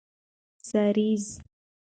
[0.69, 1.39] سريزه